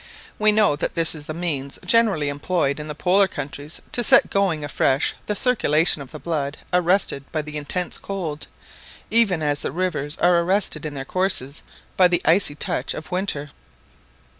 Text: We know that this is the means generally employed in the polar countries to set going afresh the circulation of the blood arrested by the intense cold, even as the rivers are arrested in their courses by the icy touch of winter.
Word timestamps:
We 0.39 0.51
know 0.51 0.75
that 0.77 0.95
this 0.95 1.13
is 1.13 1.27
the 1.27 1.33
means 1.35 1.77
generally 1.85 2.27
employed 2.29 2.79
in 2.79 2.87
the 2.87 2.95
polar 2.95 3.27
countries 3.27 3.79
to 3.91 4.03
set 4.03 4.31
going 4.31 4.63
afresh 4.63 5.13
the 5.27 5.35
circulation 5.35 6.01
of 6.01 6.09
the 6.09 6.17
blood 6.17 6.57
arrested 6.73 7.23
by 7.31 7.43
the 7.43 7.55
intense 7.55 7.99
cold, 7.99 8.47
even 9.11 9.43
as 9.43 9.59
the 9.59 9.71
rivers 9.71 10.17
are 10.17 10.39
arrested 10.39 10.87
in 10.87 10.95
their 10.95 11.05
courses 11.05 11.61
by 11.97 12.07
the 12.07 12.23
icy 12.25 12.55
touch 12.55 12.95
of 12.95 13.11
winter. 13.11 13.51